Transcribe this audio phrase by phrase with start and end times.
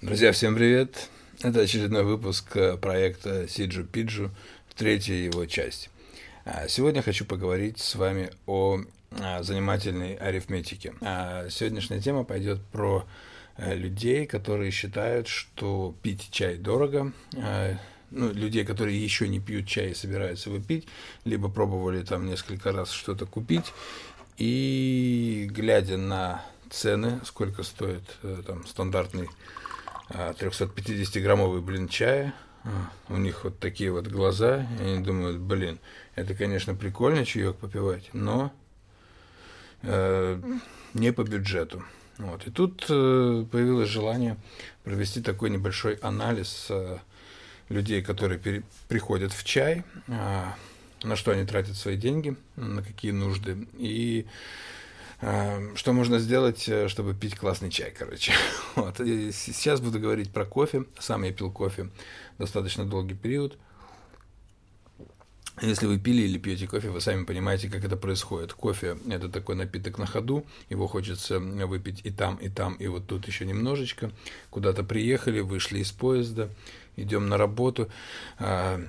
[0.00, 1.10] Друзья, всем привет!
[1.42, 4.30] Это очередной выпуск э, проекта Сиджу Пиджу,
[4.76, 5.90] третья его часть.
[6.44, 8.78] А, сегодня хочу поговорить с вами о
[9.18, 10.94] а, занимательной арифметике.
[11.00, 13.06] А, сегодняшняя тема пойдет про
[13.56, 17.12] э, людей, которые считают, что пить чай дорого,
[18.12, 20.86] ну, людей, которые еще не пьют чай и собираются его пить,
[21.24, 23.72] либо пробовали там несколько раз что-то купить,
[24.36, 29.28] и глядя на цены, сколько стоит э, там стандартный
[30.10, 32.34] 350-граммовый блин чая.
[32.64, 35.78] А, у них вот такие вот глаза, и они думают, блин,
[36.16, 38.52] это, конечно, прикольно чаек попивать, но
[39.82, 40.40] э,
[40.94, 41.84] не по бюджету.
[42.18, 42.46] Вот.
[42.46, 44.36] И тут э, появилось желание
[44.82, 46.98] провести такой небольшой анализ э,
[47.68, 50.44] людей, которые пере, приходят в чай, э,
[51.04, 54.26] на что они тратят свои деньги, на какие нужды, и
[55.20, 58.32] что можно сделать, э, чтобы пить классный чай, короче.
[58.76, 58.98] Вот.
[58.98, 60.84] Сейчас буду говорить про кофе.
[60.98, 61.90] Сам я пил кофе
[62.38, 63.58] достаточно долгий период.
[65.60, 68.52] Если вы пили или пьете кофе, вы сами понимаете, как это происходит.
[68.52, 73.08] Кофе– это такой напиток на ходу, его хочется выпить и там, и там, и вот
[73.08, 74.12] тут еще немножечко.
[74.50, 76.48] Куда-то приехали, вышли из поезда,
[76.94, 77.90] идем на работу,
[78.38, 78.80] а,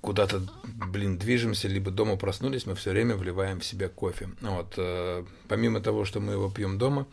[0.00, 4.30] куда-то, блин, движемся, либо дома проснулись, мы все время вливаем в себя кофе.
[4.40, 7.06] Вот, э, помимо того, что мы его пьем дома,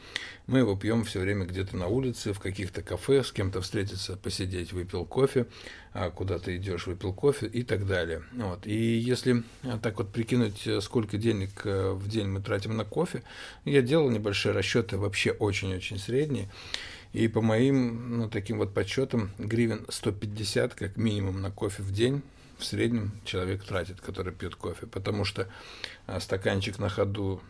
[0.48, 4.74] мы его пьем все время где-то на улице, в каких-то кафе, с кем-то встретиться, посидеть,
[4.74, 5.46] выпил кофе,
[5.94, 8.24] а куда-то идешь, выпил кофе и так далее.
[8.34, 8.66] Вот.
[8.66, 13.22] И если э, так вот прикинуть, сколько денег в день мы тратим на кофе,
[13.66, 16.50] я делал небольшие расчеты, вообще очень-очень средние.
[17.14, 22.22] И по моим ну, таким вот подсчетам, гривен 150 как минимум на кофе в день
[22.58, 24.88] в среднем человек тратит, который пьет кофе.
[24.88, 25.48] Потому что
[26.08, 27.42] а, стаканчик на ходу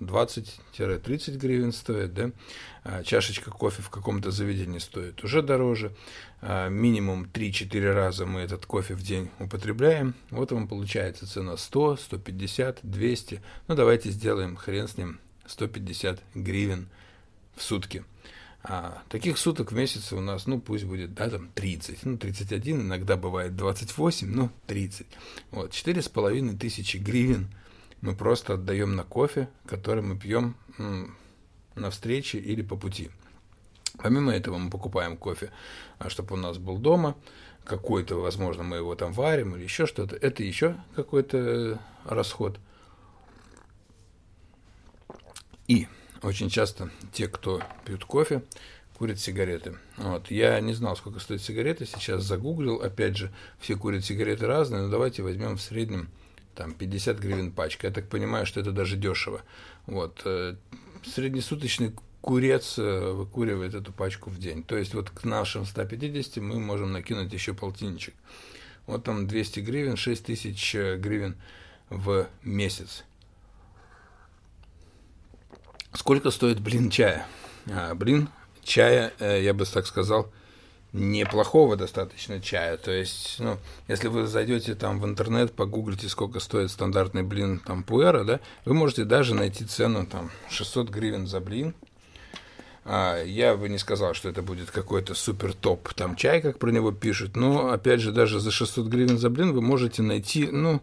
[0.00, 2.30] 20-30 гривен стоит, да,
[2.82, 5.92] а чашечка кофе в каком-то заведении стоит уже дороже,
[6.40, 11.96] а минимум 3-4 раза мы этот кофе в день употребляем, вот вам получается цена 100,
[11.96, 16.88] 150, 200, ну давайте сделаем хрен с ним 150 гривен
[17.56, 18.04] в сутки.
[18.66, 22.80] А таких суток в месяц у нас, ну, пусть будет, да, там 30, ну, 31,
[22.80, 25.06] иногда бывает 28, ну, 30.
[25.50, 27.48] Вот, четыре с половиной тысячи гривен
[28.00, 31.14] мы просто отдаем на кофе, который мы пьем м,
[31.74, 33.10] на встрече или по пути.
[33.98, 35.52] Помимо этого мы покупаем кофе,
[35.98, 37.16] а, чтобы у нас был дома,
[37.64, 40.16] какой-то, возможно, мы его там варим или еще что-то.
[40.16, 42.58] Это еще какой-то э, расход.
[45.66, 45.86] И
[46.24, 48.42] очень часто те, кто пьют кофе,
[48.98, 49.76] курят сигареты.
[49.96, 50.30] Вот.
[50.30, 54.88] Я не знал, сколько стоит сигареты, сейчас загуглил, опять же, все курят сигареты разные, но
[54.88, 56.08] давайте возьмем в среднем
[56.54, 57.88] там 50 гривен пачка.
[57.88, 59.42] Я так понимаю, что это даже дешево.
[59.86, 60.22] Вот.
[60.24, 60.56] Э,
[61.04, 64.62] среднесуточный курец э, выкуривает эту пачку в день.
[64.62, 68.14] То есть вот к нашим 150 мы можем накинуть еще полтинничек.
[68.86, 71.36] Вот там 200 гривен, 6 тысяч э, гривен
[71.90, 73.04] в месяц.
[75.94, 77.26] Сколько стоит блин чая?
[77.70, 78.28] А, блин
[78.64, 80.30] чая, э, я бы так сказал,
[80.92, 82.76] неплохого достаточно чая.
[82.76, 87.82] То есть, ну, если вы зайдете там в интернет, погуглите, сколько стоит стандартный блин там
[87.82, 91.74] пуэра, да, вы можете даже найти цену там 600 гривен за блин.
[92.84, 96.70] А, я бы не сказал, что это будет какой-то супер топ там чай, как про
[96.70, 100.82] него пишут, но, опять же, даже за 600 гривен за блин вы можете найти, ну,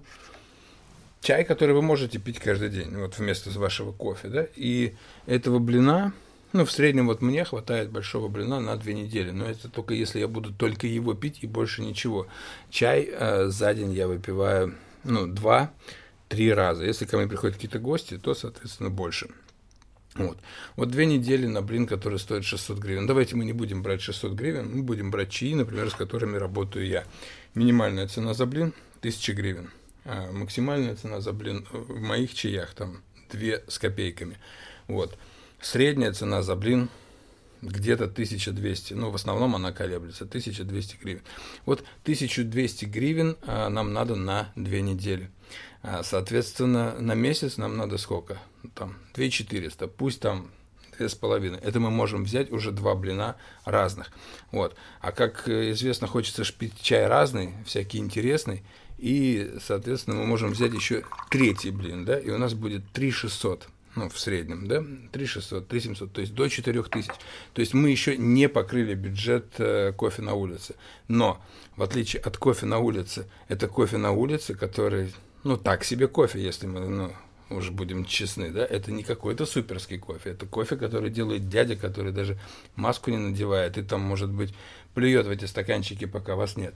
[1.21, 4.95] чай, который вы можете пить каждый день, вот вместо вашего кофе, да, и
[5.27, 6.13] этого блина,
[6.53, 10.19] ну, в среднем вот мне хватает большого блина на две недели, но это только если
[10.19, 12.27] я буду только его пить и больше ничего.
[12.69, 16.83] Чай э, за день я выпиваю, ну, два-три раза.
[16.83, 19.29] Если ко мне приходят какие-то гости, то, соответственно, больше.
[20.15, 20.37] Вот.
[20.75, 23.07] вот две недели на блин, который стоит 600 гривен.
[23.07, 26.85] Давайте мы не будем брать 600 гривен, мы будем брать чаи, например, с которыми работаю
[26.85, 27.05] я.
[27.55, 29.69] Минимальная цена за блин– 1000 гривен.
[30.05, 33.01] А максимальная цена за блин в моих чаях там
[33.31, 34.37] 2 с копейками.
[34.87, 35.17] Вот.
[35.61, 36.89] Средняя цена за блин
[37.61, 41.21] где-то 1200, ну, в основном она колеблется, 1200 гривен.
[41.65, 45.29] Вот 1200 гривен а, нам надо на 2 недели.
[45.83, 48.39] А, соответственно, на месяц нам надо сколько?
[48.73, 50.49] Там 2400, пусть там
[51.01, 51.59] две с половиной.
[51.59, 54.11] Это мы можем взять уже два блина разных.
[54.51, 54.75] Вот.
[54.99, 58.63] А как известно, хочется пить чай разный, всякий интересный,
[58.99, 64.09] и, соответственно, мы можем взять еще третий блин, да, и у нас будет 3600 ну,
[64.09, 67.07] в среднем, да, 3600, 3700, то есть до 4000.
[67.53, 70.75] То есть мы еще не покрыли бюджет э, кофе на улице.
[71.07, 71.41] Но,
[71.75, 75.13] в отличие от кофе на улице, это кофе на улице, который,
[75.43, 77.11] ну, так себе кофе, если мы, ну,
[77.55, 82.11] уже будем честны, да, это не какой-то суперский кофе, это кофе, который делает дядя, который
[82.11, 82.39] даже
[82.75, 84.53] маску не надевает, и там, может быть,
[84.93, 86.75] плюет в эти стаканчики, пока вас нет.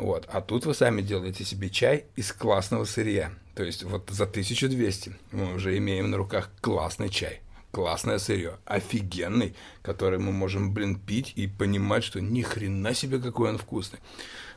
[0.00, 0.26] Вот.
[0.32, 3.32] А тут вы сами делаете себе чай из классного сырья.
[3.54, 7.40] То есть вот за 1200 мы уже имеем на руках классный чай.
[7.70, 13.50] Классное сырье, офигенный, который мы можем, блин, пить и понимать, что ни хрена себе какой
[13.50, 14.00] он вкусный.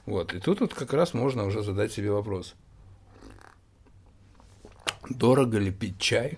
[0.06, 2.56] Вот, и тут вот как раз можно уже задать себе вопрос.
[5.09, 6.38] Дорого ли пить чай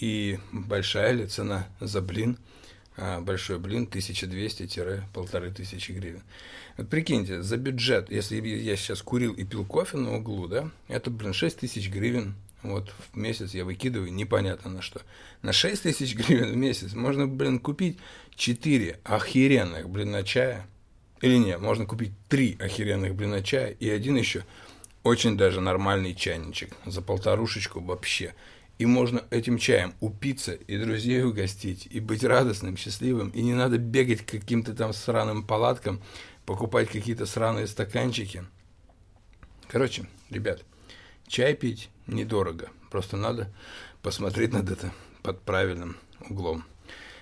[0.00, 2.38] и большая ли цена за блин–
[2.98, 6.22] а, большой блин 1200-1500 гривен.
[6.78, 11.10] Вот прикиньте, за бюджет, если я сейчас курил и пил кофе на углу, да, это,
[11.10, 15.00] блин, 6 тысяч гривен вот в месяц я выкидываю непонятно на что.
[15.42, 17.98] На 6 тысяч гривен в месяц можно, блин, купить
[18.34, 20.66] 4 охеренных, блин, на чая.
[21.20, 24.44] Или нет, можно купить 3 охеренных, блин, на чая и один еще
[25.06, 28.34] очень даже нормальный чайничек за полторушечку вообще.
[28.78, 33.30] И можно этим чаем упиться и друзей угостить, и быть радостным, счастливым.
[33.30, 36.02] И не надо бегать к каким-то там сраным палаткам,
[36.44, 38.44] покупать какие-то сраные стаканчики.
[39.68, 40.64] Короче, ребят,
[41.28, 42.68] чай пить недорого.
[42.90, 43.48] Просто надо
[44.02, 44.92] посмотреть над это
[45.22, 45.96] под правильным
[46.28, 46.64] углом.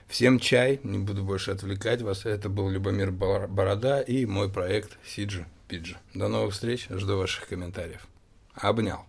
[0.08, 2.24] Всем чай, не буду больше отвлекать вас.
[2.24, 5.96] Это был Любомир Борода и мой проект Сиджи Пиджи.
[6.14, 8.06] До новых встреч, жду ваших комментариев.
[8.54, 9.06] Обнял.